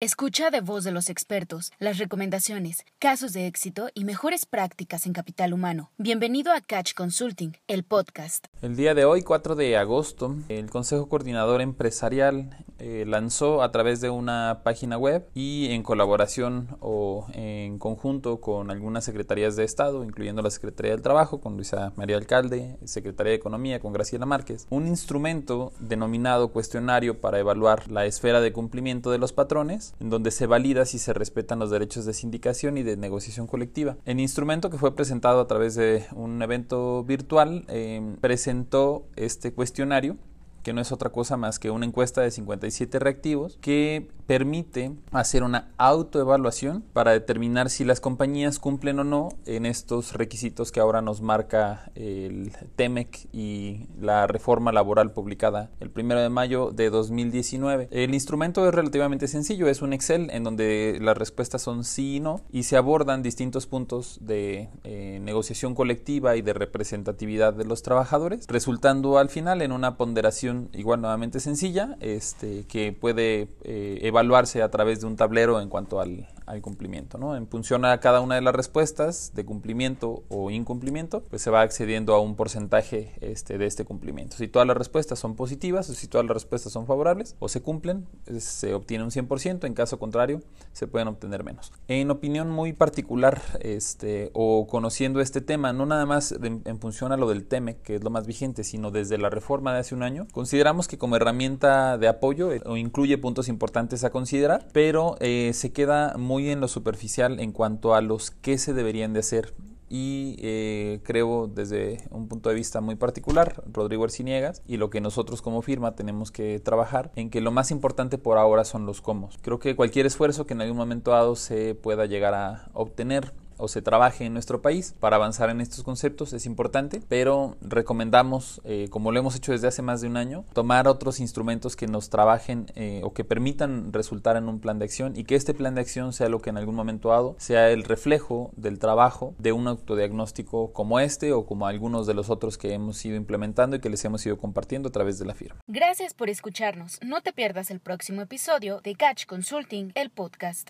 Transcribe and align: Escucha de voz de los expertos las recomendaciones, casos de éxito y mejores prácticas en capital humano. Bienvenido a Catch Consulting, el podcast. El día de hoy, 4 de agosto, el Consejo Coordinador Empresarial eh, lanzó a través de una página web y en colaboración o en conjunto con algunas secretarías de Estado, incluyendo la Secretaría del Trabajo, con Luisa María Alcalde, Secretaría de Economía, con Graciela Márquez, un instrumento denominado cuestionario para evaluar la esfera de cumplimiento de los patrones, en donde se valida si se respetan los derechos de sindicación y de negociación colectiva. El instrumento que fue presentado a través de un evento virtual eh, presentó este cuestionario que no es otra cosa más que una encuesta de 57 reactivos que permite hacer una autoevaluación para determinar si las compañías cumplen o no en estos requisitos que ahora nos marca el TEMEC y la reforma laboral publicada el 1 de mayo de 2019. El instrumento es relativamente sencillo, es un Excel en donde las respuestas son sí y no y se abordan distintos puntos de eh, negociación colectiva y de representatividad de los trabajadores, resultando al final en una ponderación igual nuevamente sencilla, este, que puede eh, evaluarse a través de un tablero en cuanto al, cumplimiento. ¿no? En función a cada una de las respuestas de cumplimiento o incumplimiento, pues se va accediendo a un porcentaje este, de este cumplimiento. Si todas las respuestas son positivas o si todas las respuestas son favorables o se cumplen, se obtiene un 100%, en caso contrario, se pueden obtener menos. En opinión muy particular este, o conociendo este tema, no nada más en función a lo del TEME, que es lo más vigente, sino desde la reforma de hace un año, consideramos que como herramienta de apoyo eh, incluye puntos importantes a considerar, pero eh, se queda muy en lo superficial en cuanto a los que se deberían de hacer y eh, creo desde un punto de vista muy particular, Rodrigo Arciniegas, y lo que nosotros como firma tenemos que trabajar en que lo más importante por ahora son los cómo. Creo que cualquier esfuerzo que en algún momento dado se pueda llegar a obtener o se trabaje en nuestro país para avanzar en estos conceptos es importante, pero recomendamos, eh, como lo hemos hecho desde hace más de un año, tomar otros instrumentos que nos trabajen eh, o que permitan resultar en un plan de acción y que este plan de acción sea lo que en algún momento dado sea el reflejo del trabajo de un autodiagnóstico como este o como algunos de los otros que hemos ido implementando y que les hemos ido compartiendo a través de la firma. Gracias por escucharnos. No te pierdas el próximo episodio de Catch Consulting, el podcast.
Escucha 0.00 0.50
de 0.50 0.60
voz 0.60 0.84
de 0.84 0.92
los 0.92 1.10
expertos 1.10 1.72
las 1.80 1.98
recomendaciones, 1.98 2.84
casos 3.00 3.32
de 3.32 3.48
éxito 3.48 3.88
y 3.94 4.04
mejores 4.04 4.46
prácticas 4.46 5.06
en 5.06 5.12
capital 5.12 5.52
humano. 5.52 5.90
Bienvenido 5.98 6.52
a 6.52 6.60
Catch 6.60 6.94
Consulting, 6.94 7.56
el 7.66 7.82
podcast. 7.82 8.46
El 8.62 8.76
día 8.76 8.94
de 8.94 9.04
hoy, 9.04 9.22
4 9.22 9.56
de 9.56 9.76
agosto, 9.76 10.36
el 10.48 10.70
Consejo 10.70 11.08
Coordinador 11.08 11.60
Empresarial 11.62 12.64
eh, 12.78 13.06
lanzó 13.08 13.60
a 13.60 13.72
través 13.72 14.00
de 14.00 14.08
una 14.08 14.60
página 14.62 14.96
web 14.96 15.26
y 15.34 15.72
en 15.72 15.82
colaboración 15.82 16.76
o 16.78 17.26
en 17.32 17.80
conjunto 17.80 18.40
con 18.40 18.70
algunas 18.70 19.04
secretarías 19.04 19.56
de 19.56 19.64
Estado, 19.64 20.04
incluyendo 20.04 20.42
la 20.42 20.52
Secretaría 20.52 20.92
del 20.92 21.02
Trabajo, 21.02 21.40
con 21.40 21.56
Luisa 21.56 21.92
María 21.96 22.16
Alcalde, 22.16 22.78
Secretaría 22.84 23.30
de 23.30 23.36
Economía, 23.38 23.80
con 23.80 23.92
Graciela 23.92 24.26
Márquez, 24.26 24.68
un 24.70 24.86
instrumento 24.86 25.72
denominado 25.80 26.52
cuestionario 26.52 27.20
para 27.20 27.40
evaluar 27.40 27.90
la 27.90 28.06
esfera 28.06 28.40
de 28.40 28.52
cumplimiento 28.52 29.10
de 29.10 29.18
los 29.18 29.32
patrones, 29.32 29.87
en 30.00 30.10
donde 30.10 30.30
se 30.30 30.46
valida 30.46 30.84
si 30.84 30.98
se 30.98 31.12
respetan 31.12 31.58
los 31.58 31.70
derechos 31.70 32.04
de 32.04 32.14
sindicación 32.14 32.78
y 32.78 32.82
de 32.82 32.96
negociación 32.96 33.46
colectiva. 33.46 33.96
El 34.04 34.20
instrumento 34.20 34.70
que 34.70 34.78
fue 34.78 34.94
presentado 34.94 35.40
a 35.40 35.46
través 35.46 35.74
de 35.74 36.06
un 36.14 36.40
evento 36.42 37.04
virtual 37.04 37.64
eh, 37.68 38.16
presentó 38.20 39.06
este 39.16 39.52
cuestionario 39.52 40.16
que 40.62 40.72
no 40.72 40.80
es 40.80 40.92
otra 40.92 41.10
cosa 41.10 41.36
más 41.36 41.58
que 41.58 41.70
una 41.70 41.86
encuesta 41.86 42.20
de 42.20 42.30
57 42.30 42.98
reactivos 42.98 43.58
que 43.60 44.08
permite 44.26 44.92
hacer 45.10 45.42
una 45.42 45.70
autoevaluación 45.78 46.84
para 46.92 47.12
determinar 47.12 47.70
si 47.70 47.84
las 47.84 48.00
compañías 48.00 48.58
cumplen 48.58 48.98
o 48.98 49.04
no 49.04 49.30
en 49.46 49.64
estos 49.64 50.12
requisitos 50.12 50.70
que 50.70 50.80
ahora 50.80 51.00
nos 51.00 51.22
marca 51.22 51.90
el 51.94 52.52
TEMEC 52.76 53.28
y 53.32 53.86
la 54.00 54.26
reforma 54.26 54.70
laboral 54.70 55.12
publicada 55.12 55.70
el 55.80 55.90
1 55.94 56.16
de 56.16 56.28
mayo 56.28 56.70
de 56.72 56.90
2019. 56.90 57.88
El 57.90 58.14
instrumento 58.14 58.68
es 58.68 58.74
relativamente 58.74 59.28
sencillo, 59.28 59.68
es 59.68 59.80
un 59.80 59.92
Excel 59.92 60.28
en 60.30 60.44
donde 60.44 60.98
las 61.00 61.16
respuestas 61.16 61.62
son 61.62 61.84
sí 61.84 62.16
y 62.16 62.20
no 62.20 62.42
y 62.50 62.64
se 62.64 62.76
abordan 62.76 63.22
distintos 63.22 63.66
puntos 63.66 64.18
de 64.20 64.68
eh, 64.84 65.20
negociación 65.22 65.74
colectiva 65.74 66.36
y 66.36 66.42
de 66.42 66.52
representatividad 66.52 67.54
de 67.54 67.64
los 67.64 67.82
trabajadores, 67.82 68.46
resultando 68.48 69.18
al 69.18 69.28
final 69.28 69.62
en 69.62 69.72
una 69.72 69.96
ponderación 69.96 70.47
igual 70.72 71.00
nuevamente 71.00 71.40
sencilla, 71.40 71.96
este, 72.00 72.64
que 72.66 72.92
puede 72.92 73.48
eh, 73.62 73.98
evaluarse 74.02 74.62
a 74.62 74.70
través 74.70 75.00
de 75.00 75.06
un 75.06 75.16
tablero 75.16 75.60
en 75.60 75.68
cuanto 75.68 76.00
al, 76.00 76.26
cumplimiento. 76.62 77.18
¿no? 77.18 77.36
En 77.36 77.46
función 77.46 77.84
a 77.84 78.00
cada 78.00 78.22
una 78.22 78.36
de 78.36 78.40
las 78.40 78.54
respuestas 78.54 79.32
de 79.34 79.44
cumplimiento 79.44 80.22
o 80.30 80.50
incumplimiento, 80.50 81.22
pues 81.28 81.42
se 81.42 81.50
va 81.50 81.60
accediendo 81.60 82.14
a 82.14 82.20
un 82.20 82.36
porcentaje 82.36 83.12
este, 83.20 83.58
de 83.58 83.66
este 83.66 83.84
cumplimiento. 83.84 84.38
Si 84.38 84.48
todas 84.48 84.66
las 84.66 84.74
respuestas 84.74 85.18
son 85.18 85.36
positivas 85.36 85.90
o 85.90 85.94
si 85.94 86.08
todas 86.08 86.26
las 86.26 86.32
respuestas 86.32 86.72
son 86.72 86.86
favorables 86.86 87.36
o 87.38 87.48
se 87.48 87.60
cumplen, 87.60 88.06
se 88.38 88.72
obtiene 88.72 89.04
un 89.04 89.10
100%, 89.10 89.66
en 89.66 89.74
caso 89.74 89.98
contrario, 89.98 90.40
se 90.72 90.86
pueden 90.86 91.08
obtener 91.08 91.44
menos. 91.44 91.70
En 91.86 92.10
opinión 92.10 92.48
muy 92.48 92.72
particular 92.72 93.42
este, 93.60 94.30
o 94.32 94.66
conociendo 94.66 95.20
este 95.20 95.42
tema, 95.42 95.74
no 95.74 95.84
nada 95.84 96.06
más 96.06 96.32
en 96.32 96.80
función 96.80 97.12
a 97.12 97.18
lo 97.18 97.28
del 97.28 97.44
TEME, 97.44 97.76
que 97.76 97.96
es 97.96 98.02
lo 98.02 98.08
más 98.08 98.26
vigente, 98.26 98.64
sino 98.64 98.90
desde 98.90 99.18
la 99.18 99.30
reforma 99.30 99.72
de 99.72 99.80
hace 99.80 99.94
un 99.94 100.02
año, 100.02 100.26
consideramos 100.38 100.86
que 100.86 100.98
como 100.98 101.16
herramienta 101.16 101.98
de 101.98 102.06
apoyo 102.06 102.52
eh, 102.52 102.60
incluye 102.76 103.18
puntos 103.18 103.48
importantes 103.48 104.04
a 104.04 104.10
considerar, 104.10 104.68
pero 104.72 105.16
eh, 105.18 105.50
se 105.52 105.72
queda 105.72 106.14
muy 106.16 106.48
en 106.48 106.60
lo 106.60 106.68
superficial 106.68 107.40
en 107.40 107.50
cuanto 107.50 107.92
a 107.92 108.02
los 108.02 108.30
que 108.30 108.56
se 108.56 108.72
deberían 108.72 109.12
de 109.12 109.18
hacer 109.18 109.52
y 109.88 110.36
eh, 110.38 111.00
creo 111.02 111.48
desde 111.52 112.04
un 112.10 112.28
punto 112.28 112.50
de 112.50 112.54
vista 112.54 112.80
muy 112.80 112.94
particular, 112.94 113.64
Rodrigo 113.72 114.04
Arciniegas, 114.04 114.62
y 114.64 114.76
lo 114.76 114.90
que 114.90 115.00
nosotros 115.00 115.42
como 115.42 115.60
firma 115.60 115.96
tenemos 115.96 116.30
que 116.30 116.60
trabajar 116.60 117.10
en 117.16 117.30
que 117.30 117.40
lo 117.40 117.50
más 117.50 117.72
importante 117.72 118.16
por 118.16 118.38
ahora 118.38 118.64
son 118.64 118.86
los 118.86 119.00
cómo. 119.00 119.30
Creo 119.42 119.58
que 119.58 119.74
cualquier 119.74 120.06
esfuerzo 120.06 120.46
que 120.46 120.54
en 120.54 120.60
algún 120.60 120.76
momento 120.76 121.10
dado 121.10 121.34
se 121.34 121.74
pueda 121.74 122.06
llegar 122.06 122.34
a 122.34 122.68
obtener 122.74 123.32
o 123.58 123.68
se 123.68 123.82
trabaje 123.82 124.24
en 124.24 124.32
nuestro 124.32 124.62
país 124.62 124.94
para 124.98 125.16
avanzar 125.16 125.50
en 125.50 125.60
estos 125.60 125.82
conceptos 125.82 126.32
es 126.32 126.46
importante, 126.46 127.02
pero 127.08 127.56
recomendamos, 127.60 128.60
eh, 128.64 128.88
como 128.90 129.12
lo 129.12 129.18
hemos 129.18 129.36
hecho 129.36 129.52
desde 129.52 129.68
hace 129.68 129.82
más 129.82 130.00
de 130.00 130.08
un 130.08 130.16
año, 130.16 130.44
tomar 130.52 130.88
otros 130.88 131.20
instrumentos 131.20 131.76
que 131.76 131.86
nos 131.86 132.10
trabajen 132.10 132.66
eh, 132.74 133.00
o 133.04 133.12
que 133.12 133.24
permitan 133.24 133.92
resultar 133.92 134.36
en 134.36 134.48
un 134.48 134.60
plan 134.60 134.78
de 134.78 134.84
acción 134.84 135.16
y 135.16 135.24
que 135.24 135.34
este 135.34 135.54
plan 135.54 135.74
de 135.74 135.80
acción 135.80 136.12
sea 136.12 136.28
lo 136.28 136.40
que 136.40 136.50
en 136.50 136.56
algún 136.56 136.74
momento 136.74 137.10
dado 137.10 137.36
sea 137.38 137.70
el 137.70 137.84
reflejo 137.84 138.50
del 138.56 138.78
trabajo 138.78 139.34
de 139.38 139.52
un 139.52 139.68
autodiagnóstico 139.68 140.72
como 140.72 141.00
este 141.00 141.32
o 141.32 141.46
como 141.46 141.66
algunos 141.66 142.06
de 142.06 142.14
los 142.14 142.30
otros 142.30 142.58
que 142.58 142.72
hemos 142.72 143.04
ido 143.04 143.16
implementando 143.16 143.76
y 143.76 143.80
que 143.80 143.90
les 143.90 144.04
hemos 144.04 144.24
ido 144.26 144.38
compartiendo 144.38 144.88
a 144.88 144.92
través 144.92 145.18
de 145.18 145.26
la 145.26 145.34
firma. 145.34 145.60
Gracias 145.66 146.14
por 146.14 146.30
escucharnos. 146.30 146.98
No 147.02 147.20
te 147.20 147.32
pierdas 147.32 147.70
el 147.70 147.80
próximo 147.80 148.22
episodio 148.22 148.80
de 148.82 148.94
Catch 148.94 149.26
Consulting, 149.26 149.92
el 149.94 150.10
podcast. 150.10 150.66